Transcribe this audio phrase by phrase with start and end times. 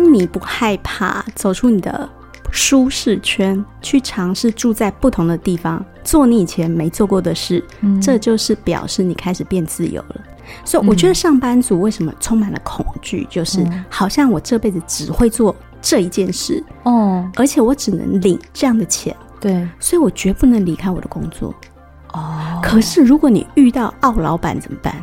[0.00, 2.08] 当你不害怕走出你的
[2.50, 10.20] 舒适圈，去尝试住在不同的地方，做你以前没做过的事，嗯、这就是表示你开始变自由了。
[10.64, 21.54] 所以我觉得上班族为什么充满了恐惧，就是好像我这辈子只会做这一件事，哦，而且我只能领这样的钱，对，所以我绝不能离开我的工作。
[22.14, 24.96] 哦，可是如果你遇到傲老板怎么办？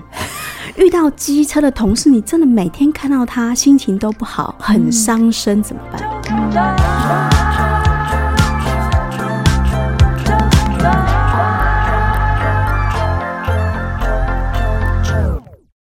[0.78, 6.00] 遇到机车的同事，你真的每天看到他心情都不好，很伤身，怎么办？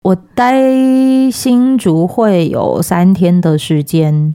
[0.02, 4.34] 我待新竹会有三天的时间。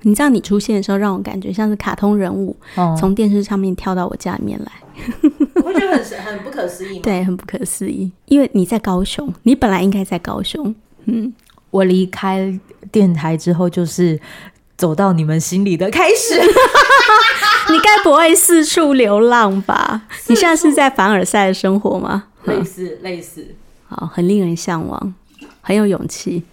[0.00, 2.56] 你知道你出现的时候，让我感觉像是卡通人物
[2.98, 4.72] 从电视上面跳到我家里面来。
[5.66, 7.00] 我会觉得很很不可思议吗？
[7.02, 8.08] 对，很不可思议。
[8.26, 10.72] 因为你在高雄，你本来应该在高雄。
[11.06, 11.32] 嗯，
[11.72, 12.56] 我离开
[12.92, 14.20] 电台之后，就是
[14.76, 16.40] 走到你们心里的开始。
[17.68, 20.02] 你该不会四处流浪吧？
[20.28, 22.26] 你现在是在凡尔赛的生活吗？
[22.44, 23.44] 类似，类似。
[23.88, 25.14] 好，很令人向往，
[25.62, 26.44] 很有勇气。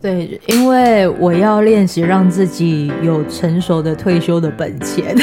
[0.00, 5.14] 对，因为我要练习让自己有成熟的退休的本钱。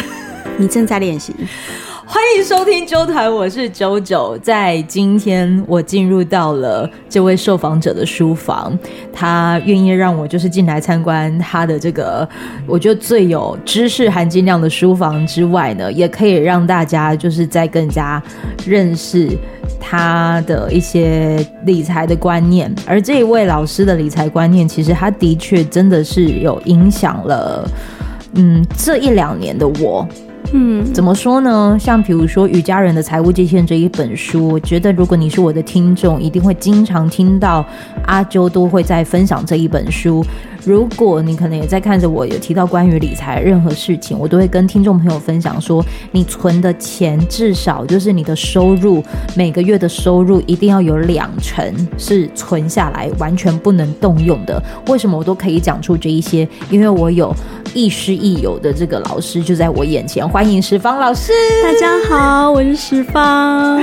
[0.59, 1.33] 你正在练习。
[2.09, 4.39] 欢迎收听周团，我是啾啾。
[4.39, 8.79] 在今天，我进入到了这位受访者的书房，
[9.11, 12.27] 他愿意让我就是进来参观他的这个，
[12.65, 18.23] 我觉得最有知识含金量的书房之外呢，也可以让大家就是再更加
[18.65, 19.37] 认识
[19.77, 22.73] 他的一些理财的观念。
[22.87, 27.69] 而这一位老师的理财观念，其实他的确真的是有影响了，
[28.35, 30.07] 嗯，这一两年的我。
[30.53, 31.77] 嗯，怎么说呢？
[31.79, 37.65] 像比如说《与家人的财务界限》这一本书，我觉得如果你是我的听众，一定会经常听到
[38.05, 40.25] 阿周都会在分享这一本书。
[40.65, 49.03] 如果你可能也在看着我，有提到关于理财任何事情，我都会跟听众朋友分享说，你存的钱至少就是你的收入，
[49.35, 54.61] 每个月的收入一定要有两成是存下来，完全不能动用的。
[54.87, 56.47] 为什么我都可以讲出这一些？
[56.69, 57.33] 因为我有
[57.77, 60.27] 亦师亦友的这个老师就在我眼前。
[60.27, 63.79] 欢迎石方老师，大家好，我是石方，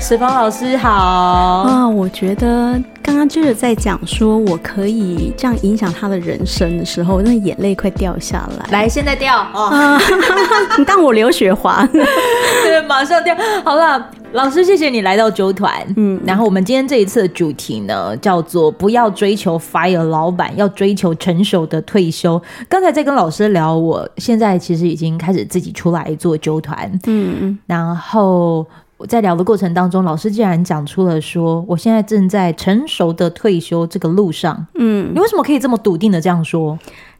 [0.00, 1.88] 石方老师好啊。
[1.88, 8.66] 我觉得刚刚就是在讲说我可以这样影响他的人生的时候，那眼泪快掉下来。
[8.70, 9.98] 来，现在掉哦！
[10.78, 11.84] 你当我刘雪华？
[11.92, 13.34] 对， 马上掉。
[13.64, 15.70] 好了，老师，谢谢你来到九团。
[15.96, 22.40] 嗯，然后我们今天这一次的主题呢，叫做不要追求 fire 老板，要追求成熟的退休。
[22.68, 26.90] 刚才在跟老师聊，我现在其实已经开始自己出来做九团。
[27.06, 28.66] 嗯嗯，然后。
[29.08, 36.78] 在聊的过程当中，老师竟然讲出了说：“我现在正在成熟的退休这个路上。”嗯，你为什么可以这么笃定的这样说？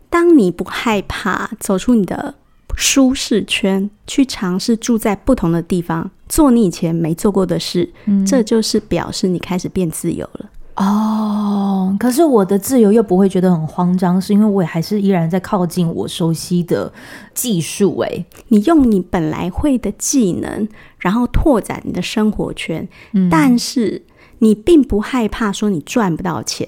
[0.09, 2.35] 当你不害怕走出你的
[2.77, 10.51] 舒适圈，去尝试住在不同的地方，做你以前没做过的事，嗯，这就是表示你开始变自由了。
[10.77, 16.91] 哦，可是我的自由又不会觉得很慌张，是因为我也还是依然在靠近我熟悉的
[17.35, 17.99] 技术。
[18.01, 20.67] 诶，你用你本来会的技能，
[20.99, 24.03] 然后拓展你的生活圈，嗯，但是
[24.39, 26.67] 你并不害怕说你赚不到钱。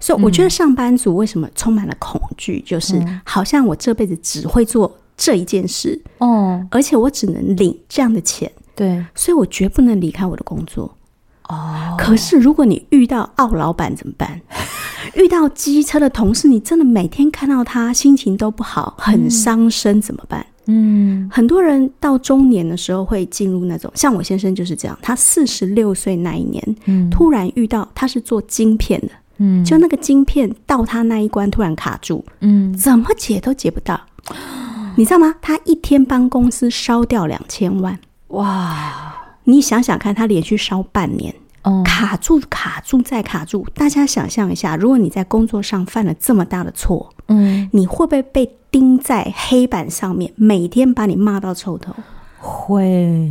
[0.00, 10.96] 所以我觉得上班族为什么充满了恐惧，就是好像我这辈子只会做这一件事，哦，而且我只能领这样的钱，对，所以我绝不能离开我的工作。
[11.48, 14.40] 哦，可是如果你遇到奥老板怎么办？
[15.14, 20.44] 遇到机车的同事，你真的每天看到他心情都不好，很伤身，怎么办？
[20.66, 34.00] 嗯，很多人到中年的时候会进入那种，像我先生就是这样，他四十六岁那一年，嗯，突然遇到他是做晶片的，嗯，就那个晶片到他那一关突然卡住，嗯，怎么解都解不到，
[34.96, 35.34] 你知道吗？
[35.40, 39.14] 他一天帮公司烧掉两千万，哇！
[39.44, 41.34] 你想想看，他连续烧半年，
[41.84, 43.66] 卡住、卡住再卡住。
[43.74, 51.92] 大家想象一下，如果你在工作上犯了这么大的错，嗯，你会不会被钉在黑板上面，每天把你骂到臭头？
[52.38, 53.30] 会。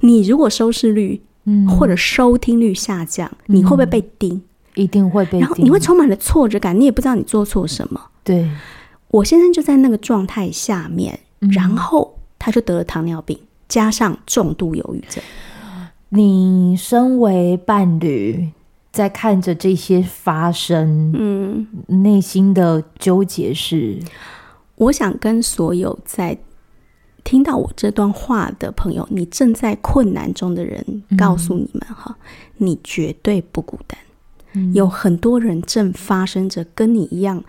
[0.00, 4.42] 你如果收视率，嗯，或者收听率下降，你会不会被钉？
[4.74, 5.38] 一定会被。
[5.38, 8.00] 然后你会充满了挫折感，你也不知道你做错什么。
[8.22, 8.50] 对，
[9.14, 13.38] 我先生就在那个状态下面，然后他就得了糖尿病，
[13.68, 15.22] 加上重度忧郁症。
[16.08, 18.50] 你身为伴侣，
[18.90, 24.00] 在看着这些发生，嗯，内心的纠结是，
[24.74, 26.36] 我想跟所有在
[27.22, 32.16] 听到我这段话的朋友，你正在困难中的人，告诉你们哈，
[32.58, 33.96] 嗯，你绝对不孤单，
[34.54, 37.44] 嗯，有很多人正发生着跟你一样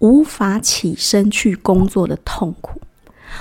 [0.00, 2.78] 无法起身去工作的痛苦。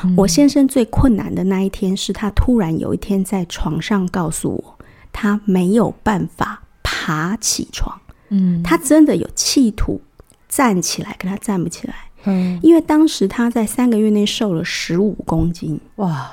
[0.03, 4.77] 嗯、我先生最困难的那一天，是他突然有一天在床上告诉我，
[5.11, 7.99] 他没有办法爬起床。
[8.29, 9.99] 嗯，他真的有企图
[10.47, 11.95] 站起来，可他站不起来。
[12.25, 15.79] 嗯，因为当时他在三个月内瘦了十五公斤。
[15.95, 16.31] 哇！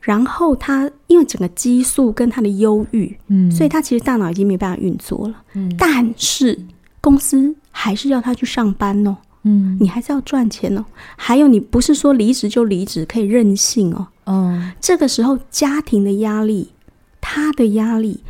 [0.00, 5.34] 然后他因为整个激素跟他的忧郁，嗯，所以他其实大脑已经没办法运作了。
[5.54, 6.58] 嗯，但是
[7.00, 9.16] 公司还是要他去上班哦。
[9.46, 10.84] 嗯，你还是要赚钱哦。
[11.16, 14.08] 还有，你不是说离职就离职，可以任性哦。
[14.24, 16.72] 嗯，这个时候家庭的压力，
[17.20, 18.24] 他的压力，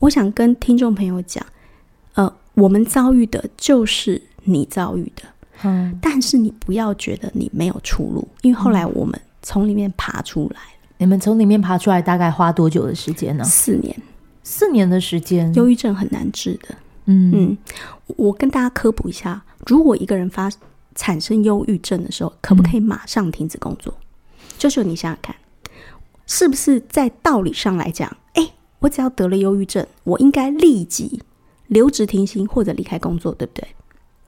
[0.00, 1.44] 我想跟听众朋友讲，
[2.14, 5.22] 呃，我们遭遇的就是你遭遇的。
[5.62, 10.60] 嗯，但是你不要觉得你没有出路，因为后来我们从里面爬出来。
[10.98, 13.42] 你们从里面爬出来大概花多久的时间呢？
[13.44, 13.96] 四年，
[14.42, 15.52] 四年的时间。
[15.54, 16.74] 忧郁症很难治的。
[17.10, 17.58] 嗯嗯，
[18.16, 20.50] 我跟大家科普一下，如果一个人发
[20.94, 23.92] 产生忧郁症的时候，可不可以马上停止工作？
[23.98, 25.34] 嗯、就是你想想看，
[26.26, 31.22] 是不是在道理上来讲，哎，我只要得了忧郁症，我应该立即
[31.66, 33.68] 留职停薪或者离开工作，对不对？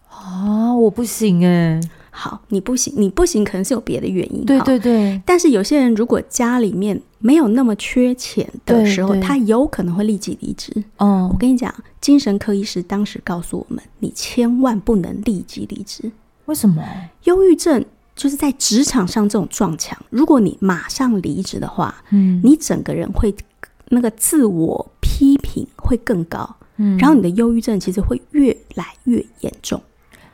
[0.08, 1.80] 啊，我不行哎。
[2.14, 4.44] 好，你不行，你不行，可能是有别的原因。
[4.44, 5.20] 对对对。
[5.24, 10.70] 但是有些人如果家里面没有那么缺钱的时候，他有可能会立即离职。
[10.98, 16.12] 哦，我跟你讲，精神科医师当时告诉我们，你千万不能立即离职。
[16.44, 16.84] 为什么？
[17.24, 17.82] 忧郁症
[18.14, 23.34] 就是在职场上这种撞墙，如果你马上离职的话，嗯，你整个人会
[23.88, 29.80] 那个自我批评会更高，嗯，然后你的忧郁症其实会越来越严重。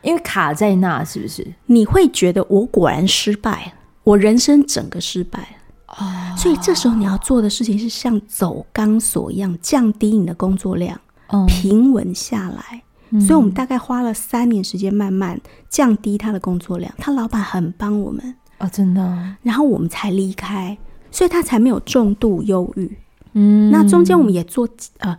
[0.02, 1.46] 因为卡在那，是不是？
[1.66, 3.72] 你会觉得我果然失败了，
[4.04, 5.48] 我人生整个失败了。
[5.88, 12.82] 哦，所以这时候你要做的事情是像走钢索一样，降低你的工作量，哦，平稳下来。
[13.10, 15.40] 嗯，所以我们大概花了三年时间，慢慢
[15.70, 16.92] 降低他的工作量。
[16.98, 19.34] 他老板很帮我们啊，真的。
[19.42, 20.76] 然后我们才离开，
[21.10, 22.98] 所以他才没有重度忧郁。
[23.32, 24.68] 嗯，那中间我们也做
[24.98, 25.18] 呃，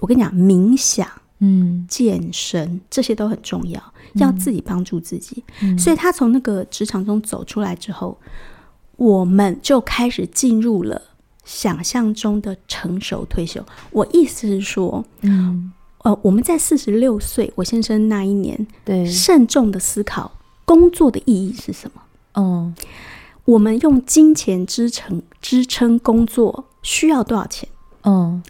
[0.00, 1.06] 我跟你讲，冥想。
[1.40, 3.80] 嗯，健身这些都很重要，
[4.14, 5.44] 要自己帮助自己。
[5.62, 8.18] 嗯，所以他从那个职场中走出来之后，
[8.96, 11.00] 我们就开始进入了
[11.44, 13.64] 想象中的成熟退休。
[13.92, 20.32] 我意思是说，嗯，呃，我们在四十六岁，我先生那一年，对，慎重的思考
[20.64, 22.02] 工作的意义是什么。
[22.34, 22.74] 嗯，
[23.44, 27.68] 我们用金钱支撑支撑工作需要多少钱？
[28.02, 28.42] 嗯。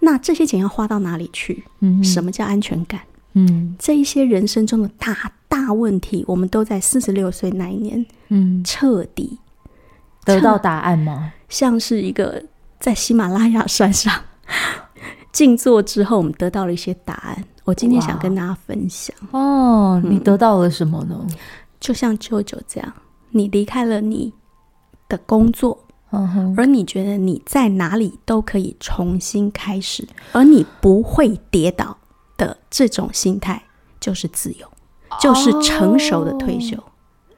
[0.00, 1.64] 那这些钱要花到哪里去？
[1.80, 3.00] 嗯，什么叫安全感？
[3.34, 9.38] 嗯，这一些人生中的大大问题，我们都在四十六岁那一年，嗯，彻底
[10.24, 11.32] 得到答案吗？
[11.48, 12.42] 像是一个
[12.80, 14.12] 在喜马拉雅山上
[15.32, 17.44] 静坐之后，我们得到了一些答案。
[17.64, 19.14] 我今天想跟大家分享。
[19.30, 21.18] 哦，你得到了什么呢？
[21.28, 21.36] 嗯，
[21.78, 22.92] 就像舅舅这样，
[23.30, 24.32] 你离开了你
[25.08, 25.84] 的工作。
[26.56, 31.96] 而你觉得你在哪里都可以重新开始，而你不会跌倒
[32.36, 33.62] 的这种心态，
[34.00, 34.66] 就是自由，
[35.20, 36.76] 就是成熟的退休。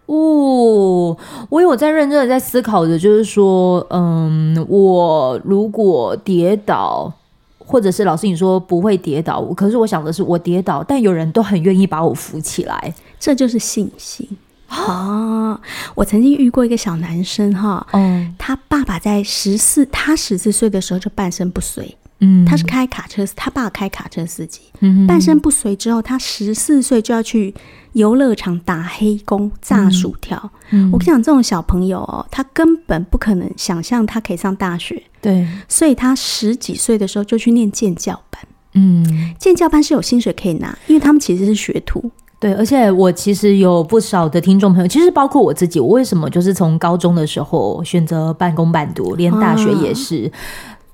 [0.07, 1.17] 哦，
[1.49, 7.13] 我有在认真的在思考着，就是说，嗯，我如果跌倒，
[7.59, 14.29] 或者是老师你说不会跌倒，可是我想的是，我跌倒，但有人都很愿意把我扶起来，这就是信心。
[14.71, 15.61] 哦，
[15.95, 27.53] 我曾经遇过一个小男生哈，嗯，他爸爸在十四，他十四岁的时候就半身不遂，嗯，他是开卡车，他爸开卡车司机，嗯，半身不遂之后，他十四岁就要去
[27.95, 38.41] 游乐场打黑工炸薯条，嗯，我跟你讲，这种小朋友哦，他根本不可能想象他可以上大学，对，所以他十几岁的时候就去念建教班，
[38.75, 42.11] 嗯，建教班是有薪水可以拿，因为他们其实是学徒。
[42.41, 50.33] 对，而且我其实有不少的听众朋友，其实包括我自己，我为什么就是从高中的时候选择半工半读，连大学也是，啊、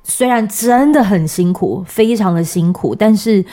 [0.03, 3.45] 虽然真的很辛苦，非常的辛苦，但是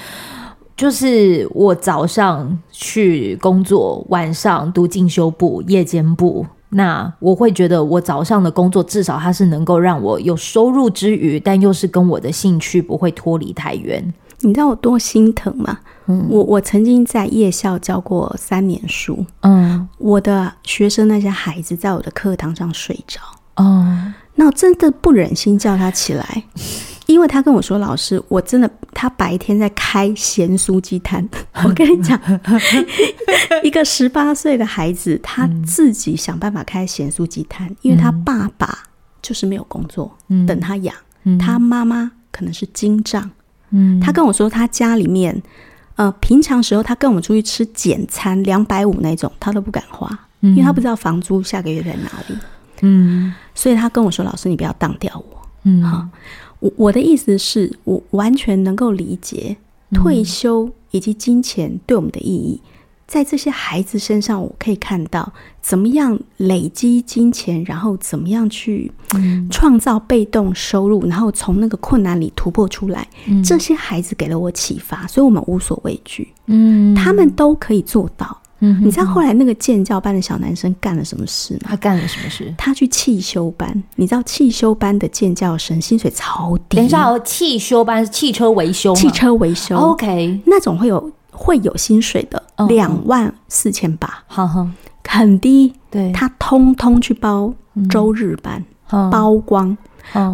[0.75, 14.11] 就是我早上去工作，晚上读进修部、夜间部，那我会觉得我早上的工作至少它是能够让我有收入之余，但又是跟我的兴趣不会脱离太远。
[14.43, 15.79] 你知道我多心疼吗？
[16.05, 23.21] 嗯，我我曾经在夜校教过三年书，嗯，我的学生那些孩子在我的课堂上睡着，
[23.55, 26.43] 哦，那我真的不忍心叫他起来，
[27.07, 31.27] 因为他跟我说：“老师，我真的，他白天在开咸酥鸡摊。
[31.63, 32.19] ”我跟你讲，
[33.63, 38.77] 一个十八岁的孩子，他自己想办法开咸酥鸡摊，因为他爸爸
[39.21, 40.93] 就是没有工作，等他养，
[41.39, 43.31] 他妈妈可能是经账。
[43.73, 45.41] 嗯，他跟我说，他家里面，
[45.95, 50.07] 呃，平常时候他跟我们出去吃简餐两百五那种，他都不敢花，
[50.41, 52.37] 嗯、因为他不知道房租下个月在哪里。
[52.81, 56.07] 嗯，所以他跟我说：“老师，你不要当掉我。”嗯，哈，
[56.59, 59.55] 我我的意思是我完全能够理解
[59.93, 62.61] 退休以及金钱对我们的意义。
[63.13, 68.91] 在这些孩子身上，我可以看到怎么样累积金钱，然后怎么样去
[69.51, 73.07] 创造被动收入，然后从那个困难里突破出来。
[73.27, 76.33] 嗯、这些孩子给了我启发，所以我们无所畏惧。
[76.47, 78.35] 嗯，他们都可以做到。
[78.61, 81.59] 嗯，你知道后来那个建教班的小男生干了什么事吗？
[81.65, 82.51] 他干了什么事？
[82.57, 83.83] 他去汽修班。
[83.95, 86.77] 你知道汽修班的建教生薪水超低。
[86.77, 88.95] 等一下哦，汽修班是汽车维修？
[88.95, 89.77] 汽车维修。
[89.77, 91.11] OK，那种会有。
[91.33, 94.67] 会有薪水的两万四千八，好好，
[95.07, 95.73] 很低。
[95.89, 97.53] 对，他通通去包
[97.89, 98.63] 周日班，
[99.11, 99.75] 包光，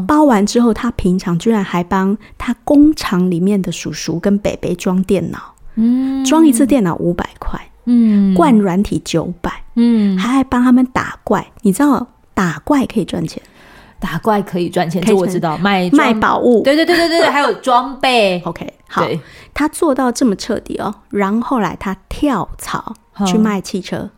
[0.07, 5.39] 包完之后，他平常居然还帮他工厂里面的叔叔跟伯伯装电脑，
[5.75, 11.45] 嗯，装一次电脑五百块，嗯，灌软体九百，嗯，还还帮他们打怪。
[11.61, 13.41] 你知道打怪可以赚钱？
[13.99, 15.57] 打怪可以赚钱，这我知道。
[15.57, 18.41] 卖卖宝物，对对对对对， 还有装备。
[18.45, 19.05] OK，好，
[19.53, 20.93] 他做到这么彻底哦。
[21.09, 22.93] 然后后来他跳槽
[23.27, 24.09] 去卖汽车，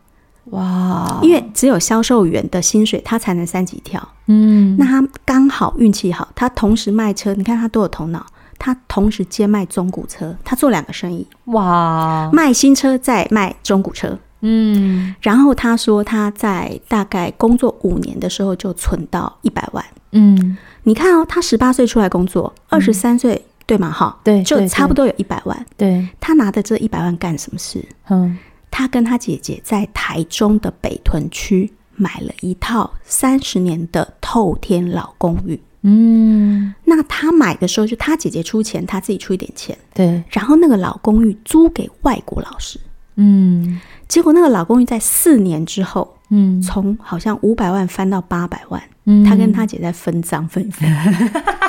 [0.46, 1.18] 哇！
[1.22, 4.06] 因为只有销售员的薪水，他才能三级跳。
[4.26, 7.34] 嗯，那他刚好运气好，他同时卖车。
[7.34, 8.24] 你看他多有头脑，
[8.58, 11.26] 他同时兼卖中古车，他做两个生意。
[11.46, 12.30] 哇！
[12.32, 14.16] 卖新车再卖中古车。
[14.42, 19.84] 嗯，然后他说他在大概工作五年的时候就存到一百万。
[20.10, 23.90] 嗯，你看哦，他十八岁出来工作，二十三岁对吗？
[23.90, 25.66] 哈，对，就差不多有一百万。
[25.76, 27.82] 对，他拿的这一百万干什么事？
[28.10, 28.36] 嗯，
[28.70, 35.58] 他跟他姐姐在台中的北屯区买了一套三十年的透天老公寓。
[35.82, 39.78] 嗯，那他买的时候就他姐姐出钱，他自己出一点钱。
[39.94, 42.78] 对，然后那个老公寓租给外国老师。
[43.16, 43.80] 嗯。
[44.12, 50.86] 结果那个老公寓在四年之后，嗯，从好像五百万翻到八百万，嗯，他跟他姐在分赃分分，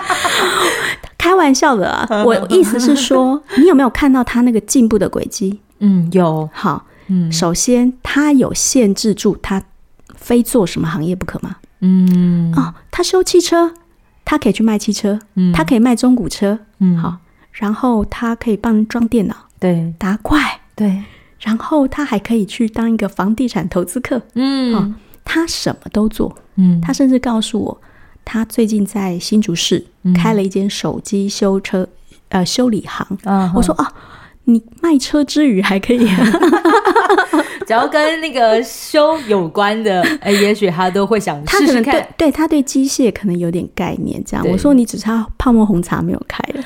[1.18, 2.06] 开玩笑的啊！
[2.26, 5.62] 我意思是说， 你有没有看到他那个进步的轨迹？
[5.80, 6.50] 嗯，有。
[6.52, 9.64] 好，嗯，首先他有限制住他
[10.14, 11.56] 非做什么行业不可吗？
[11.80, 13.74] 嗯，哦，他修汽车，
[14.26, 17.16] 他可以去卖汽车，嗯，他可以卖中古车，嗯，好，
[17.54, 21.02] 然后他可以帮人装电脑，对，打怪，对。
[21.44, 24.94] 然后他还可以去当一个房地产投资客，嗯、哦，
[25.26, 27.82] 他什么都做，嗯，他甚至告诉我，
[28.24, 29.86] 他最近在新竹市
[30.16, 31.84] 开了一间手机修车，
[32.30, 33.06] 嗯、呃，修理行。
[33.26, 33.92] 嗯、我说啊，
[34.46, 36.08] 你卖车之余还可以，
[37.66, 41.94] 只要跟那个修有关的，哎，也许他都会想试试看。
[41.94, 44.22] 对，对他对机械可能有点概念。
[44.26, 46.64] 这样，我说你只差泡沫红茶没有开了。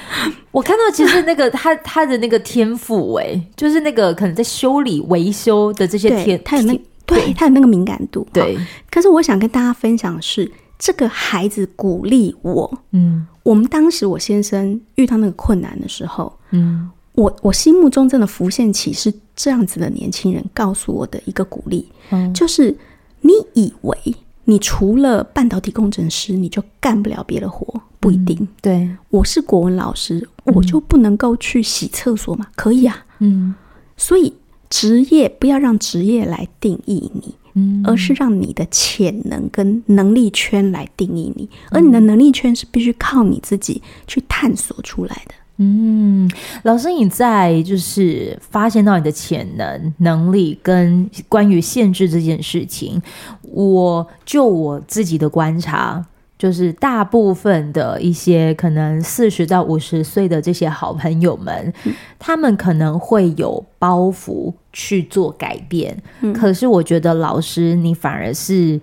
[0.51, 8.27] 我看到其实那个他他的那个天赋哎，就是那个可能在修理维修的这些天，他有那对他有那个敏感度。
[8.33, 8.57] 对，
[8.89, 12.79] 可是我想跟大家分享的是，这个孩子鼓励我。
[12.91, 22.75] 嗯，我们当时我先生遇到那个困难的时候，嗯，我我心目中真的浮现起是这样子的年轻人告诉我的一个鼓励，嗯，就是
[23.21, 23.97] 你以为
[24.43, 27.81] 你除了半导体工程师，你就干不了别的活。
[27.99, 32.45] 不一定，嗯、对，我是国文老师，嗯、我就不能够去洗厕所吗？
[32.55, 33.53] 可以啊，嗯，
[33.97, 34.31] 所以
[34.69, 45.33] 职业不要让职业来定义你，嗯，而是让你的潜能跟能力圈来定义你，嗯、而你的能力圈是必须靠你自己去探索出来的。
[45.57, 46.29] 嗯，
[46.63, 53.01] 老师，你在就是发现到你的潜能、能力跟关于限制这件事情，
[53.41, 56.05] 我就我自己的观察。
[56.37, 65.97] 就是大部分的一些可能四十到五十岁的这些好朋友们，嗯、他们可能会有包袱去做改变。
[66.21, 68.79] 嗯、可是我觉得老师你反而是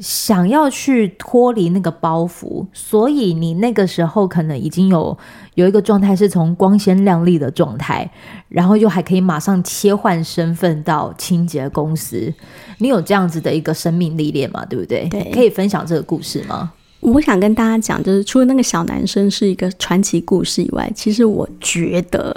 [0.00, 5.16] 想要去脱离那个包袱，所以你那个时候可能已经有
[5.54, 8.10] 有一个状态是从光鲜亮丽的状态，
[8.48, 12.32] 然后又还可以马上切换身份到清洁公司。
[12.78, 14.64] 你有这样子的一个生命历练嘛？
[14.64, 15.06] 对不对？
[15.08, 16.72] 对，可以分享这个故事吗？
[17.00, 22.34] 我想跟大家讲，就是除了那个小男生是一个传奇故事以外，其实我觉得，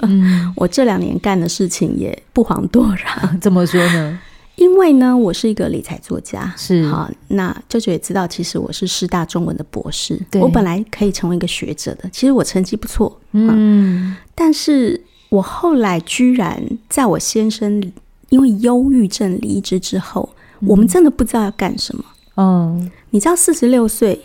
[0.56, 3.40] 我这两年干的事情也不遑多让。
[3.40, 4.18] 怎么说呢？
[4.56, 7.10] 因为呢，我是一个理财作家，是好。
[7.28, 12.08] 那舅舅也知道，其实我是师大中文的博士，对我本来可以成为一个学者的。
[12.10, 17.92] 其实我成绩不错，嗯，但是我后来居然在我先生
[18.28, 20.28] 因为忧郁症离职之后。
[20.66, 22.02] 我们真的不知道要干什么。
[22.36, 24.18] 嗯，你知道四十六岁，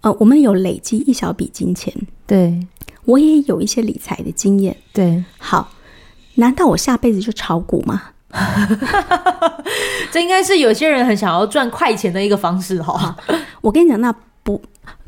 [0.00, 1.92] 呃，我们有累积一小笔金钱。
[2.26, 2.58] 对，
[3.04, 4.74] 我也有一些理财的经验。
[4.94, 5.74] 对，好，
[6.36, 8.00] 难道我下辈子就炒股吗？
[10.10, 13.16] 这应该是有些人很想要赚快钱的一个方式哈。
[13.62, 14.60] 我跟你讲，那不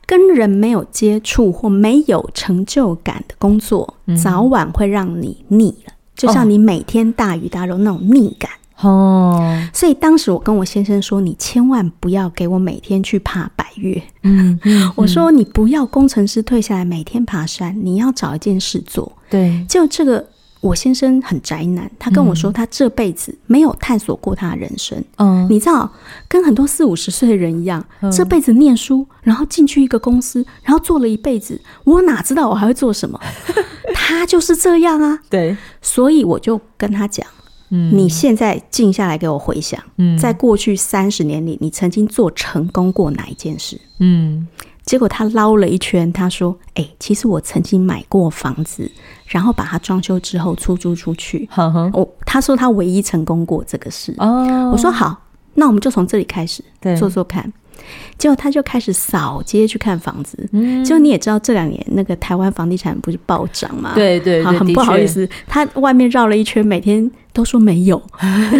[0.06, 5.92] 跟人没有接触或没有成就感的工作，嗯、早晚会让你腻了。
[6.14, 9.60] 就像你每天大鱼大肉那种腻感哦。
[9.72, 20.24] 所以当时我跟我先生说：“你千万不要给我每天去爬百越。”嗯， 嗯，我说：“你不要工程师退下来每天爬山，你要找一件事做。”对，就这个。
[20.66, 25.02] 我先生很宅男，他跟我说他这辈子没有探索过他的人生。
[25.16, 25.90] 嗯，你知道，
[26.28, 33.18] 跟很多四五十岁的人一样，嗯、这辈子念书，然后进去一个公司，然后做了一辈子，我哪知道我还会做什么？
[33.94, 35.20] 他就是这样啊。
[35.30, 37.26] 对，所以我就跟他讲，
[37.70, 43.80] 嗯，你现在静下来给我回想，嗯，在过去三十年里，你曾经做成功过哪一件事？
[44.00, 44.46] 嗯。
[44.84, 48.88] 结果他捞了一圈，他说：“哎、欸，其实我曾经买过房子，
[49.26, 51.48] 然后把它装修之后出租出去。
[51.52, 54.14] 呵呵”我他说他唯一成功过这个事。
[54.18, 55.16] 哦，我说好，
[55.54, 56.62] 那我们就从这里开始
[56.98, 57.52] 做做看。
[58.16, 60.48] 结果他就开始扫街去看房子。
[60.52, 63.92] 嗯，就你也知道，这两年那个台湾房地产不是暴涨嘛？
[63.94, 67.10] 对对，对，好，很不好意思，他外面绕了一圈，每天。
[67.36, 68.00] 都说没有，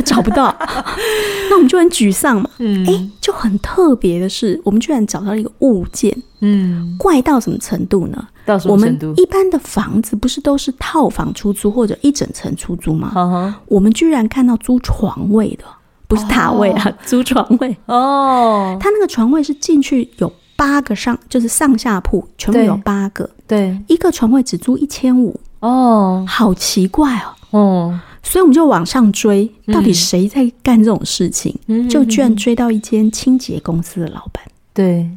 [0.04, 0.54] 找不到，
[1.48, 2.50] 那我们就很沮丧嘛。
[2.58, 6.14] 嗯，哎，就很特别的是，我们居然找到了一个物件。
[6.40, 8.28] 嗯，怪到什么程度呢？
[8.44, 9.06] 到什么程度？
[9.06, 13.12] 我们一般的房子不是都是套房出租或者一整层出租吗？
[13.16, 13.54] 嗯？
[13.68, 15.64] 我们居然看到租床位的，
[16.06, 17.74] 不是塔位啊，哦，租床位。
[17.86, 23.28] 哦，他那个床位是进去有八个上，就是上下铺，全部有八个。
[23.46, 25.40] 对，一个床位只租一千五。
[25.60, 27.58] 哦，好奇怪哦。
[27.58, 28.00] 哦。
[28.28, 31.54] 所以我们就往上追，到底谁在干这种事情？
[31.68, 34.42] 嗯、就居然追到一间清洁公司的老板。
[34.74, 35.08] 对，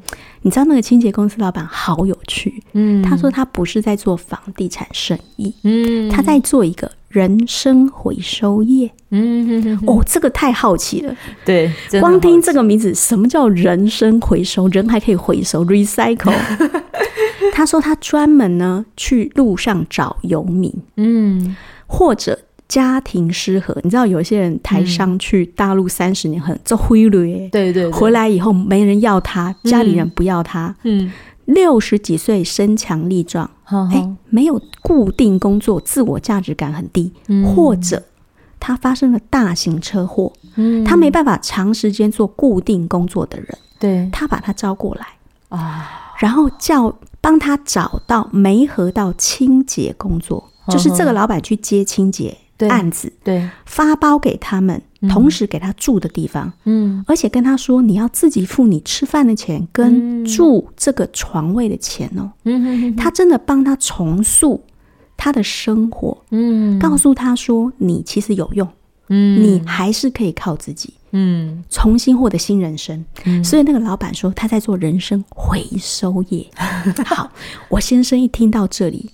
[0.44, 2.64] 你知道那个清洁公司老板好有趣。
[2.74, 8.90] 嗯，他说他不是在做房地产生意，嗯，他在做一个人生回收业。
[9.10, 11.14] 嗯，哦，这个太好奇了。
[11.44, 14.68] 对，光听这个名字，什么叫人生回收？
[14.68, 16.32] 人还可以回收，recycle。
[17.52, 21.58] 他说他专门呢去路上找游民，嗯，
[21.88, 22.40] 或者。
[22.70, 31.12] 家庭失和，你知道有些人台商去大陆三十年很做灰驴，对，对对，回来以后没人要他，家里人不要他，嗯，
[31.46, 38.04] 六十几岁身强力壮，哎、欸，没有固定工作，自我价值感很低，嗯、或者
[38.60, 45.08] 他发生了大型车祸，嗯，他没办法长时间做固定工作的人，对，他把他招过来
[45.50, 52.38] 啊，然后叫帮他找到没合到清洁工作，就是这个老板去接清洁。
[52.68, 64.62] 案子对，发包给他们，同时给他住的地方，嗯，而且跟他说，你要自己付你吃饭的钱跟住这个床位的钱哦，嗯，他真的帮他重塑
[65.16, 68.68] 他的生活，嗯，告诉他说，你其实有用，
[69.08, 73.06] 嗯，你还是可以靠自己，嗯，重新获得新人生，
[73.44, 76.46] 所以那个老板说他在做人生回收业。
[77.06, 77.32] 好，
[77.70, 79.10] 我先生一听到这里，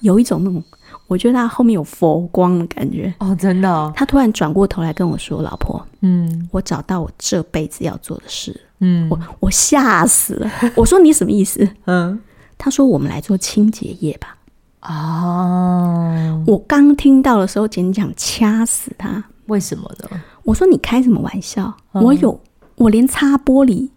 [0.00, 0.62] 有一种那种。
[1.06, 3.92] 我觉得他后面有佛光的感觉哦，真的、哦。
[3.94, 10.50] 他突然转过头来跟我说：“老婆，嗯，我找到我这辈子要做的事。”嗯，我我吓死了。
[10.74, 12.18] 我说：“你什么意思？”嗯，
[12.56, 14.36] 他说：“我们来做清洁业吧。”
[14.82, 19.22] 哦，我刚听到的时候，简直想掐死他。
[19.46, 20.20] 为什么呢？
[20.42, 21.74] 我说：“你开什么玩笑？
[21.92, 22.38] 嗯、我有，
[22.76, 23.88] 我连擦玻璃。”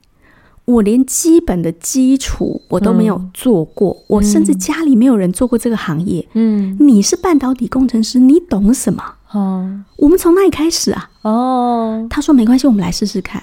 [0.67, 6.27] 我连基本的基础我都没有做过，嗯，我甚至家里没有人做过这个行业。
[6.33, 9.01] 嗯，你是半导体工程师，你懂什么？
[9.31, 11.09] 哦，我们从那里开始啊？
[11.21, 13.41] 哦，他说没关系，我们来试试看。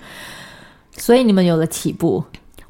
[0.98, 2.22] 所以你们有了起步。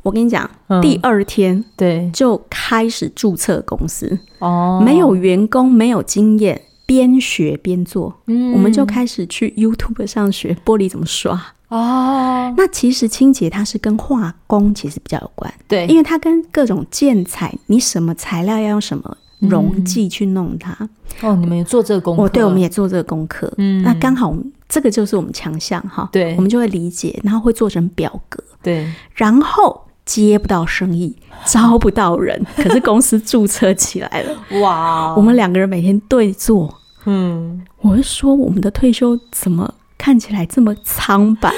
[0.03, 4.17] 我跟你讲，嗯，第二天对就开始注册公司。
[4.39, 8.15] 哦，没有员工，没有经验，边学边做。
[8.29, 11.43] 嗯，我们就开始去 YouTube 上学玻璃怎么刷。
[11.77, 20.73] 哦、oh，那其实清洁它是跟化工其实比较有关，对，因为它跟各种建材，你什么材料要用什么溶剂去弄它。
[21.21, 22.23] 哦、嗯，你们也做这个功课？
[22.23, 23.53] 哦，对，我们也做这个功课。
[23.57, 24.33] 嗯，那刚好
[24.69, 26.09] 这个就是我们强项哈。
[26.13, 28.41] 对，我们就会理解，然后会做成表格。
[28.63, 34.39] 对，然后接不到生意， 招不到人，可是公司注册起来了。
[34.63, 36.73] 哇，我们两个人每天对坐。
[37.07, 39.75] 嗯，我是说我们的退休怎么？
[39.97, 41.51] 看起来这么苍白，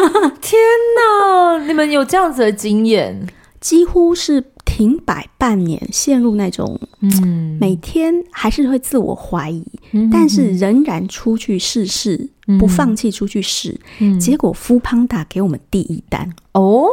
[0.40, 0.60] 天
[0.96, 1.64] 哪！
[1.66, 3.26] 你们有这样子的经验，
[3.60, 14.20] 几乎是停摆半年，陷入那种嗯，每天还是会自我怀疑，嗯、但是仍然出去试试，嗯、不放弃出去试、嗯。
[14.20, 16.86] 结果 Foodpanda 给我们第一单哦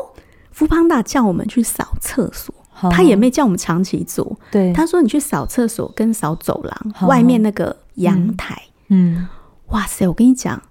[0.58, 4.38] ，Foodpanda 叫我们去扫厕所哦、他也没叫我们长期做。
[4.52, 8.62] 对，他说你去扫厕所跟扫走廊、哦、外面那个阳台。
[8.90, 9.28] 嗯，嗯
[9.68, 10.62] 哇塞，我跟你讲。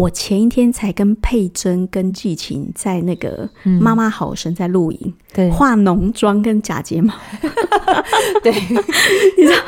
[0.00, 3.46] 我前一天才跟佩珍跟季晴在那个
[3.78, 7.12] 妈妈好神在录影，对，化浓妆跟假睫毛，
[8.42, 9.58] 对，你知道，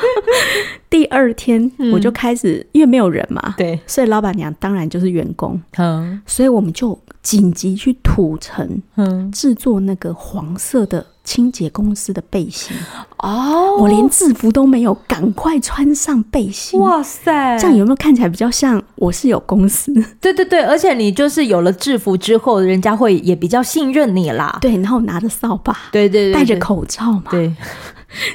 [0.89, 11.03] 第二天我就开始，因为没有人嘛，对，所以老板娘当然就是员工，嗯，所以我们就紧急去土城，嗯，制作那个黄色的。
[11.25, 12.75] 清洁公司的背心
[13.19, 16.77] 哦，oh, 我连制服都没有，赶快穿上背心。
[16.81, 19.93] 哇塞，这样有没有看起来比较像我是有公司？
[20.19, 24.57] 对对对，而且你就是有了制服之后，人家会也比较信任你啦。
[24.59, 27.55] 对，然后拿着扫把，对对对，戴着口罩嘛，对，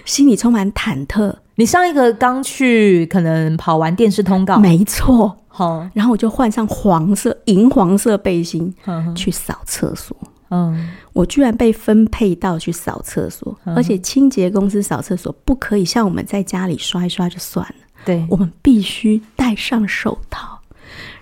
[0.07, 1.31] 心里充满忐忑。
[1.57, 5.37] 你上一个刚去，可能跑完电视通告，没错。
[5.59, 8.73] 好，然后我就换上黄色、银黄色背心
[9.17, 10.17] 去扫厕所。
[10.51, 20.61] 嗯，我居然被分配到去扫厕所，嗯、而且清洁公司扫厕所不可以像我们在家里刷一刷就算了，对，我们必须戴上手套，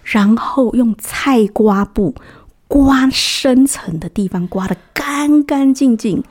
[0.04, 2.14] 然后用菜瓜布
[2.68, 6.22] 刮深层的地方，刮得干干净净。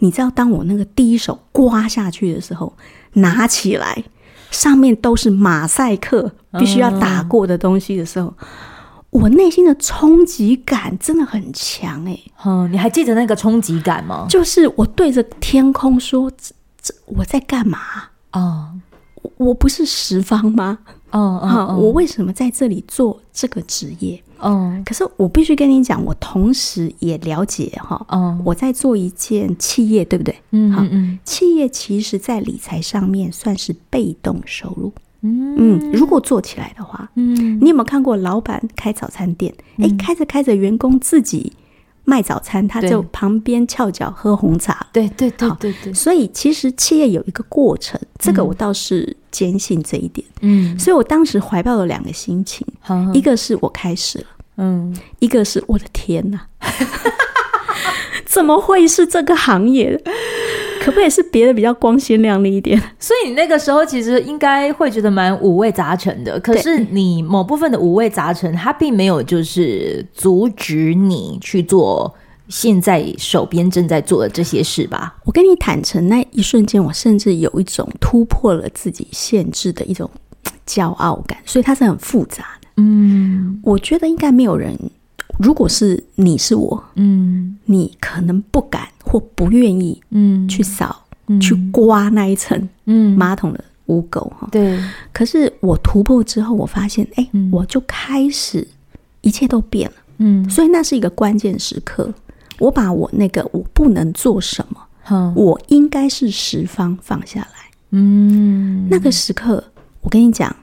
[0.00, 2.74] 你知道，当我那个第一手刮下去的时候，
[3.14, 4.02] 拿起来
[4.52, 8.28] 上面都是马赛克，必须要打过的东西的时候。
[8.38, 8.46] 嗯
[9.12, 14.24] 我内心的冲击感真的很强哎、欸，嗯，你还记得那个冲击感吗？
[14.26, 17.78] 就是我对着天空说：“这这我在干嘛
[18.32, 18.70] 哦？
[19.36, 20.78] 我、不是十方吗？
[21.10, 24.22] 嗯嗯，嗯，我为什么在这里做这个职业？
[24.42, 30.34] 嗯，可是我必须跟你讲，我同时也了解哈，嗯，我在做一件企业，对不对？
[30.50, 34.92] 嗯好，嗯，企业其实在理财上面算是被动收入。
[35.24, 39.54] 嗯，如果做起来的话，嗯，你有没有看过老板开早餐店？
[39.78, 41.52] 哎、嗯，开着开着，员工自己
[42.04, 44.84] 卖早餐，他就旁边翘脚喝红茶。
[44.92, 45.94] 对对对对对。
[45.94, 50.24] 所以其实企业有一个过程，这个我倒是坚信这一点。
[50.42, 54.26] 嗯，所以我当时怀抱了两个心情，嗯、一个是我开始了，
[54.58, 56.46] 嗯，一个是我的天哪，
[58.24, 60.00] 怎么会是这个行业？
[60.84, 62.76] 可不可以是别的比较光鲜亮丽一点？
[62.98, 66.40] 所以你那个时候其实应该会觉得蛮五味杂陈的。
[66.40, 72.12] 可是你某部分的五味杂陈，它并没有就是阻止你去做
[72.48, 75.16] 现在手边正在做的这些事吧？
[75.24, 80.10] 我跟你坦诚，那一瞬间我甚至有一种突破了自己限制的一种
[80.66, 82.68] 骄傲感，所以它是很复杂的。
[82.76, 84.76] 嗯，我觉得应该没有人。
[85.38, 94.48] 如果是你是我，嗯，你可能不敢或不愿意，嗯，去扫、嗯、去刮那一层，嗯，马桶的污垢哈。
[94.52, 94.78] 对。
[95.12, 98.66] 可是我突破之后，我发现，哎、欸嗯，我就开始
[99.22, 100.48] 一切都变了，嗯。
[100.50, 102.12] 所以那是一个关键时刻，
[102.62, 108.88] 我把我那个我不能做什么，嗯，我应该是十方放下来，嗯。
[108.88, 109.62] 那个时刻，
[110.00, 110.54] 我跟你讲，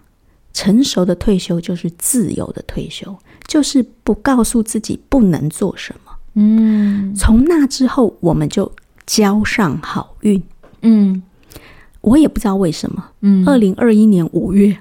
[0.53, 3.15] 成熟的退休就是自由的退休。
[3.47, 8.71] 就是不告诉自己不能做什么，嗯，从那之后我们就
[9.07, 10.39] 交上好运，
[10.83, 11.23] 嗯，
[12.01, 14.77] 我也不知道为什么，嗯，二零二一年五月，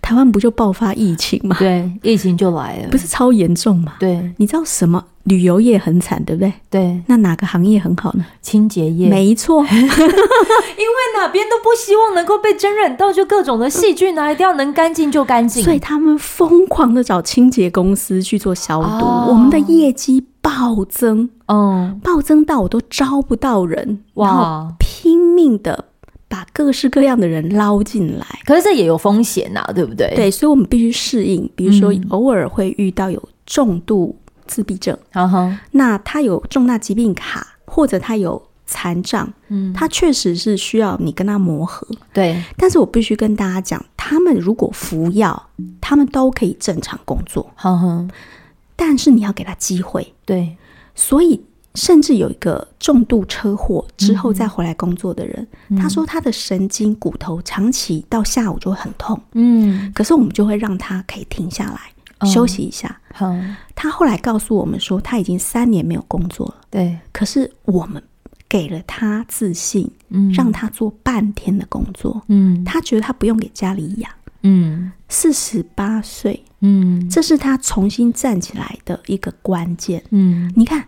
[0.00, 1.56] 台湾不就爆发疫情吗？
[1.58, 3.94] 对，疫情就来了，不是超严重吗？
[3.98, 5.04] 对，你知道什么？
[5.24, 6.50] 旅游业很惨，对不对？
[6.70, 8.24] 对，那哪个行业很好呢？
[8.40, 9.84] 清洁业，没错， 因为
[11.18, 25.84] 哪边都不希望能够被沾染到，就各种的细菌啊，一定要能干净就干净，所以他们疯狂的找清洁公司去做消毒，哦、我们的业绩暴增，嗯，暴增到我都招不到人，哇，然后拼命的
[26.28, 30.12] 把各式各样的人捞进来，可是这也有风险呐、啊，对不对？
[30.14, 34.16] 对，所以我们必须适应，比如说偶尔会遇到有重度。
[34.48, 35.54] 自闭症，uh.
[35.72, 42.42] 那他有重大疾病卡，或者他有残障，嗯，他确实是需要你跟他磨合，对。
[42.56, 45.50] 但是我必须跟大家讲，他们如果服药，
[45.82, 48.10] 他们都可以正常工作，uh -huh.
[48.74, 50.56] 但是你要给他机会，对。
[50.94, 51.44] 所以，
[51.78, 61.80] 甚至有一个重度车祸之后再回来工作的人，嗯，他说他的神经骨头长期到下午就会很痛，嗯，可是我们就会让他可以停下来。
[62.26, 63.00] 休息一下。
[63.14, 63.32] 好，
[63.76, 66.56] 他后来告诉我们说，他已经三年没有工作了。
[66.68, 68.02] 对，可是我们
[68.48, 72.20] 给了他自信，嗯，让他做半天的工作。
[72.26, 74.10] 嗯，他觉得他不用给家里养。
[74.42, 76.42] 嗯，四十八岁。
[76.58, 80.02] 嗯，这是他重新站起来的一个关键。
[80.10, 80.84] 嗯，你看，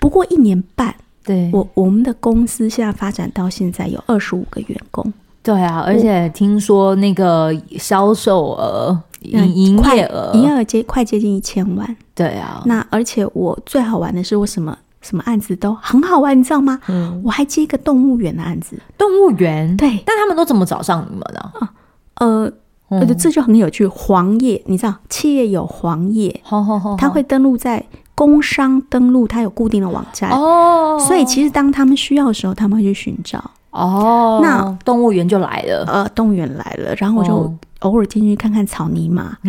[0.00, 0.92] 不过一年半，
[1.24, 5.12] 对，我我们的公司现在发展到现在有二十五个员工。
[5.42, 9.00] 对啊，而且听说那个销售额。
[9.20, 11.96] 营营业额，营业额接快接近一千万。
[12.14, 16.80] 对啊，那而且我最好玩的是，为什么什么案子都很好玩，你知道吗？
[16.88, 18.80] 嗯，我还接一个动物园的案子。
[18.96, 19.76] 动物园？
[19.76, 20.02] 对。
[20.06, 21.38] 但他们都怎么找上你们的？
[21.38, 21.70] 啊，
[22.14, 22.50] 呃，
[22.88, 23.86] 嗯、这就很有趣。
[23.86, 27.84] 黄页，你知道，企业有黄页，好好好，他会登录在
[28.20, 31.02] 工商登录，它有固定的网站哦。
[31.08, 33.42] 所以其实当他们需要的时候，他们会去寻找。
[33.70, 35.86] 哦，那动物园就来了。
[35.86, 37.34] 呃，动物园来了，然后我就。
[37.34, 39.38] 哦偶尔进去看看草泥马，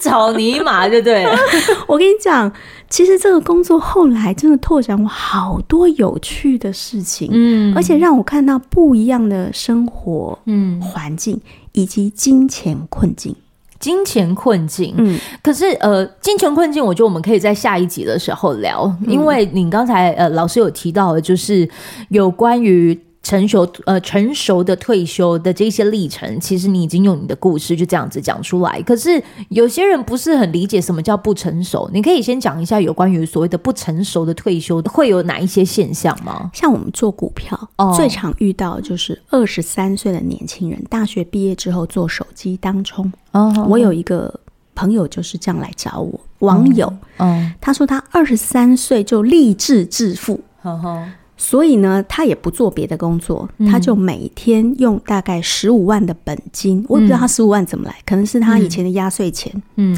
[0.00, 1.36] 草泥马就对了。
[1.86, 2.50] 我跟你讲，
[2.88, 11.38] 其实这个工作后来真的拓展我好多有趣的事情，嗯，而且让我看到不一样的生活，嗯，环境
[11.72, 13.36] 以及金钱困境，
[13.78, 21.68] 金钱困境，嗯，可是呃，金钱困境，我觉得我们可以在下一集的时候聊，嗯，因为你刚才呃，老师有提到的，就是
[22.08, 22.98] 有关于。
[23.26, 28.80] 成熟呃，成熟的退休的这些历程，其实你已经用你的故事就这样子讲出来。
[28.82, 36.48] 可是有些人不是很理解什么叫不成熟，你可以先讲一下有关于所谓的不成熟的退休会有哪一些现象吗？
[36.54, 43.12] 像我们做股票，哦、最常遇到就是二十三岁的年轻人，大学毕业之后做手机当冲。
[43.32, 44.32] 哦，我有一个
[44.76, 46.86] 朋友就是这样来找我，网友，
[47.16, 50.40] 嗯，嗯他说他二十三岁就立志致富。
[50.62, 59.62] 呵呵所以呢，他也不做别的工作，嗯、他就每天用大概十五万的本金，我也不知道他十五万怎么来，可能是他以前的压岁钱。
[59.76, 59.96] 嗯，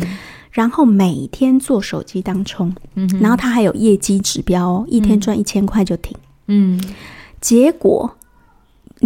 [0.51, 6.16] 然后每天做手机当充，嗯，然后他还有业绩指标哦，一天赚一千块就停。
[6.48, 6.81] 嗯，
[7.40, 8.16] 结果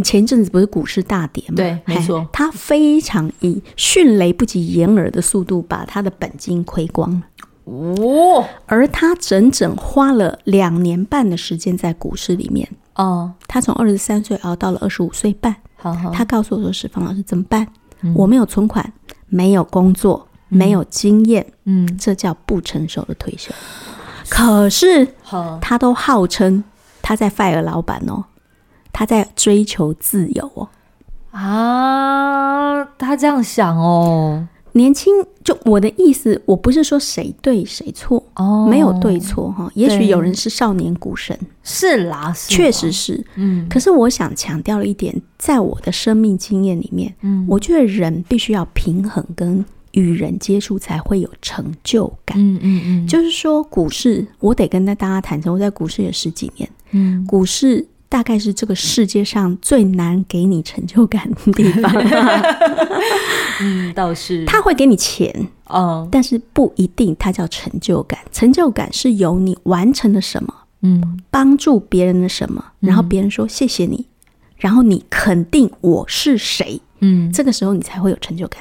[0.03, 1.55] 前一阵子不是股市大跌吗？
[1.57, 7.23] 对，没错，他非常以迅雷不及掩耳的速度把他的本金亏光了。
[7.65, 13.33] 哦，而他整整花了两年半的时间在股市里面哦。
[13.47, 15.55] 他从二十三岁熬到了二十五岁半。
[15.77, 17.67] 好好，他告诉我说：“石方老师怎么办？
[18.03, 18.93] 嗯、我没有存款，
[19.27, 23.53] 没有工作，嗯、没有经验，嗯，这叫不成熟的退休。
[23.53, 25.07] 嗯、可是，
[25.61, 26.63] 他都号称
[27.01, 28.25] 他在 fire 老板哦，
[28.93, 30.69] 他在追求自由哦。
[31.31, 35.13] 啊，他这样想哦。”年轻，
[35.45, 39.71] 就我的意思，我不是说谁对谁错哦，没有对错哈。
[39.75, 43.23] 也许有人是少年股神，是啦，确实是。
[43.37, 52.39] 嗯，可是我想强调了一点，在我的生命经验里面，嗯，我觉得人必须要平衡跟与人接触才会有成就感。
[52.39, 57.87] 嗯嗯嗯，就是说股市，我得跟大家坦诚，我在股市也十几年，嗯，股市。
[58.13, 61.91] 大概是这个世界上最难给你成就感的地方。
[63.63, 68.19] 嗯，倒是他会给你钱，哦，但是不一定他叫成就感。
[68.31, 74.07] 成就感是由你完成了什么，嗯，帮助别人的什么，然后别人说谢谢你，
[74.59, 78.61] 然后你肯定我是谁，嗯，这个时候你才会有成就感。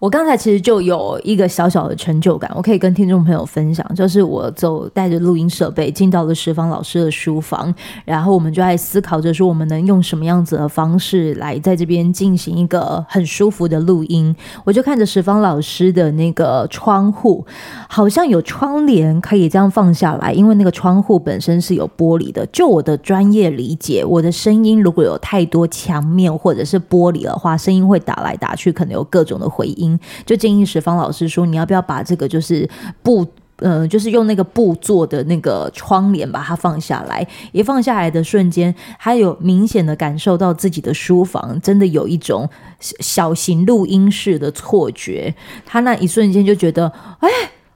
[0.00, 7.72] 我刚才其实就有一个小小的成就感，我可以跟听众朋友分享，就是我走带着录音设备进到了十方老师的书房，
[8.06, 14.34] 然后我们就在思考着说，我们能用什么样子的方式来在这边进行一个很舒服的录音。
[14.64, 17.44] 我就看着十方老师的那个窗户，
[17.86, 22.46] 好像有窗帘可以这样放下来，因为那个窗户本身是有玻璃的。
[22.46, 29.89] 就我的专业理解，我的声音如果有太多墙面或者是玻璃的话，声音会打来打去，可能有各种的回音。
[30.26, 32.68] 就建议十方老师说，你要不要把这个就是
[33.02, 33.26] 布，
[33.56, 37.26] 呃，就是用那个布做的那个窗帘把它放下来。
[37.52, 42.48] 一放下来的瞬间，他有明显的感受到自己的书房真的有一种
[42.80, 45.34] 小型录音室的错觉。
[45.66, 47.28] 他那一瞬间就觉得，哎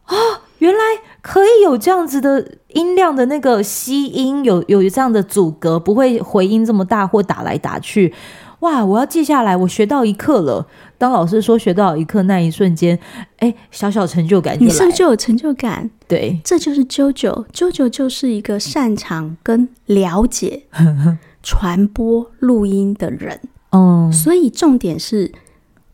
[0.04, 0.16] 啊，
[0.58, 0.78] 原来
[1.20, 8.14] 可以有这样子的音量的那个吸音，有有这样的阻隔，不会回音这么大或打来打去。
[8.60, 8.82] 哇！
[8.82, 10.66] 我要记下来，我学到一课了。
[10.96, 12.98] 当老师说学到一课那一瞬间，
[13.38, 14.64] 哎，小小成就感就。
[14.64, 15.88] 你是不是就有成就感？
[16.08, 17.46] 对，这就是 JoJo。
[17.52, 20.62] JoJo 就是一个擅长跟了解
[21.42, 23.40] 传播录音的人。
[23.70, 25.32] 嗯，所以重点是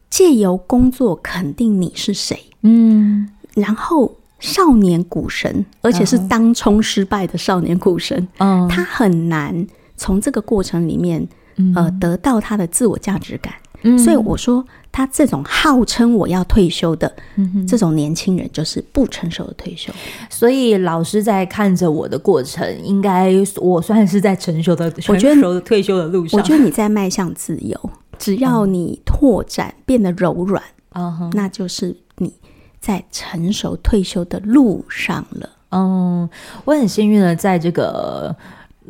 [0.09, 2.39] 借由工作肯定你是谁。
[2.63, 8.29] 嗯，然后少年股神，而且是当冲失败的少年股神。
[8.39, 11.27] 嗯，他很难从这个过程里面。
[11.77, 19.93] 呃，得到他的自我价值感，嗯，所以我说他这种号称我要退休的，嗯，这种年轻人就是不成熟的退休。
[20.29, 26.41] 所以老师在看着我的过程，应该我算是在成熟的、成熟的退休的路上。
[26.41, 30.63] 我觉得你在迈向自由，只要你拓展变得柔软，
[30.95, 32.33] 嗯，那就是你
[32.81, 35.49] 在成熟退休的路上了。
[35.71, 36.29] 嗯，
[36.65, 38.35] 我很幸运的在这个。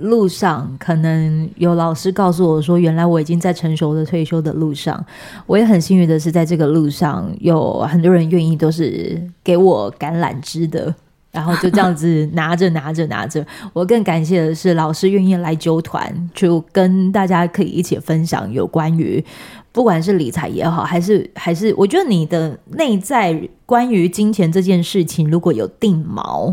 [0.01, 5.05] 路上可能有老师告诉我说，原来我已经在成熟的退休的路上。
[5.47, 10.95] 我也很幸运的是，在这个路上有很多人愿意都是给我橄榄枝的。
[11.33, 13.47] 然后就这样子拿着拿着拿着。
[13.73, 19.25] 我更感谢的是老师愿意来揪团，就跟大家可以一起分享有关于
[19.71, 26.53] 不管是理财也好，还是还是我觉得你的内在关于金钱这件事情，如果有定锚。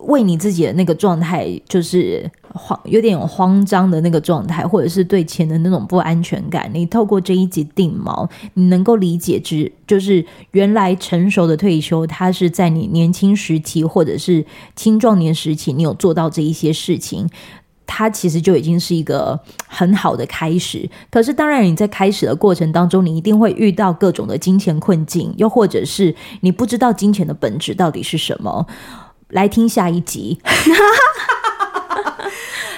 [0.00, 6.70] 为你自己的那个状态，就是慌，有点慌张的那个状态，或者是对钱的那种不安全感。
[6.72, 17.28] 你透过这一集定锚，你能够理解之，就是原来成熟的退休，它是在你年轻时期或者是青壮年时期，你有做到这一些事情，
[17.86, 20.88] 它其实就已经是一个很好的开始。
[21.10, 28.66] 可是，当然你在开始的过程当中，你一定会遇到各种的金钱困境，又或者是你不知道金钱的本质到底是什么。
[29.28, 30.38] 来听下一集，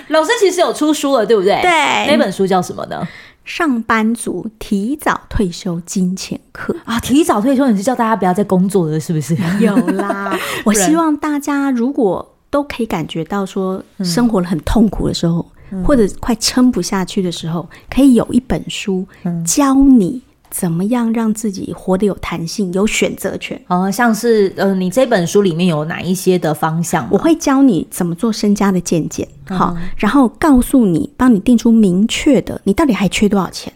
[0.09, 1.61] 老师其实有出书了，对不对？
[1.61, 1.71] 对，
[2.07, 3.07] 那本书叫什么呢？
[3.45, 7.01] 上班族提早退休金钱课啊！
[7.01, 9.35] 提早退休，你是叫大家不要再工作了，是不是？
[9.61, 19.07] 有啦， 我希望大家如果都可以感觉到说生活很痛苦的时候，嗯、或者快撑不下去的时候，可以有一本书
[19.47, 20.21] 教你。
[20.51, 23.61] 怎么样让自己活得有弹性、有选择权？
[23.69, 27.07] 哦，像是呃，你这本书里面有哪一些的方向？
[27.11, 33.73] 我会教你怎么做身家的健检，好、嗯，然后告诉你，帮你定出明确的，你到底还缺多少钱？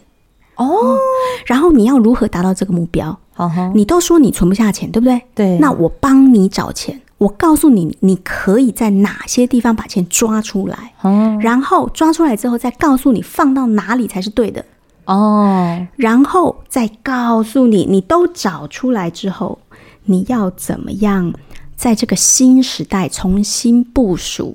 [0.56, 0.98] 哦、嗯，
[1.46, 3.18] 然后你要如何达到这个目标？
[3.74, 5.20] 你都说你存不下钱，对不对？
[5.34, 10.92] 对，那我帮你找钱，我告诉你，你可以在哪些地方把钱抓出来？
[11.02, 14.64] 嗯，然后抓出来之后，再告诉你放到哪里才是对的。
[15.04, 15.88] 哦，oh.
[15.96, 19.58] 然后再告诉你，你都找出来之后，
[20.04, 21.32] 你要怎么样
[21.76, 24.54] 在这个新时代重新部署？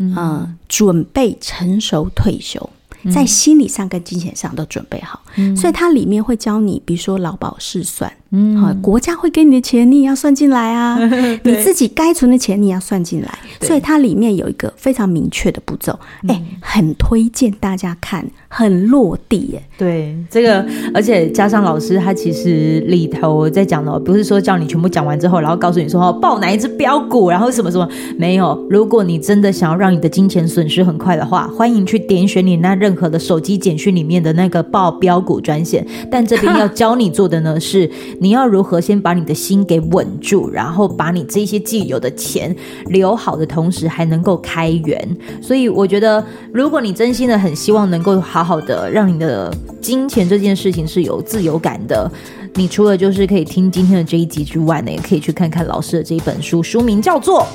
[0.00, 2.70] 嗯、呃，准备成熟退休，
[3.12, 5.20] 在心理上跟金钱上都准备好。
[5.36, 8.12] 嗯、所以它里面会教你，比如说劳保试算。
[8.30, 10.98] 嗯，好，国家会给你的钱，你也要算进来啊。
[11.44, 13.38] 你自己该存的钱，你也要算进来。
[13.62, 19.62] 所以它里面有一个非常明确的步骤，哎，很推荐大家看，很落地耶。
[19.78, 20.62] 对，这个，
[20.92, 27.88] 而且加上老师他其实里头在讲的，不是说叫你全部讲完之后，然后告诉你说哦，报哪一只标股，然后什么什么，
[28.18, 28.66] 没有。
[28.68, 35.86] 如果你真的想要让你的金钱损失很快的话，欢迎去点选你那任何的手机简讯里面的那个报标股专线。
[36.10, 37.90] 但这边要教你做的呢是。
[38.20, 42.54] 你要如何先把你的心给稳住，然后把你这些既有的钱
[42.86, 45.16] 留好的同时，还能够开源。
[45.40, 52.10] 所以我觉得，如果你真心的很希望能够好好的让你的金钱这件事情是有自由感的，
[52.54, 57.46] 你除了就是可以听今天的这一集之外呢，也可以去看看老师的这一本书，书名叫做。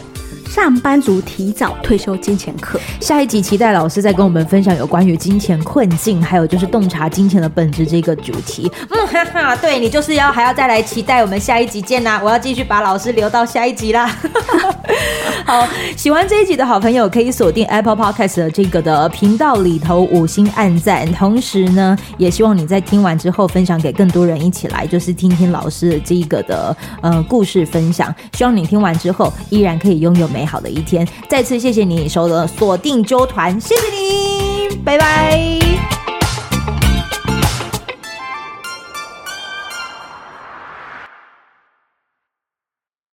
[0.49, 8.71] 上班族提早退休金钱课，下一集期待老师再跟我们分享有关于金钱困境，还有就是洞察金钱的本质这个主题。
[8.89, 14.07] 嗯哈哈，对，你就是要还要再来期待我们下一集见呐、我要继续把老师留到下一集啦。
[15.45, 28.13] 好，喜欢这一集的好朋友可以锁定 Apple Podcast 的这个的频道里头五星按赞，同时呢，也希望你在听完之后分享给更多人一起来，就是听听老师的这个的呃故事分享。
[28.33, 30.43] 希望你听完之后依然可以拥有美。
[30.45, 36.02] 好的一天，再次谢谢你收的锁定揪团，谢谢你，拜拜。